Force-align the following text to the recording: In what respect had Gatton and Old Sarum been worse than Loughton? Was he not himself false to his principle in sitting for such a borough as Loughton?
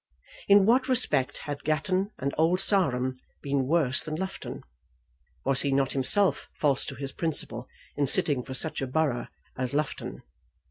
In 0.47 0.65
what 0.65 0.89
respect 0.89 1.37
had 1.37 1.63
Gatton 1.63 2.09
and 2.17 2.33
Old 2.35 2.59
Sarum 2.59 3.19
been 3.43 3.67
worse 3.67 4.01
than 4.01 4.15
Loughton? 4.15 4.63
Was 5.45 5.61
he 5.61 5.71
not 5.71 5.91
himself 5.91 6.49
false 6.55 6.87
to 6.87 6.95
his 6.95 7.11
principle 7.11 7.67
in 7.95 8.07
sitting 8.07 8.41
for 8.41 8.55
such 8.55 8.81
a 8.81 8.87
borough 8.87 9.27
as 9.55 9.75
Loughton? 9.75 10.23